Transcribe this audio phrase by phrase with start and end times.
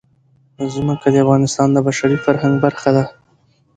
[0.73, 3.03] ځمکه د افغانستان د بشري فرهنګ برخه ده.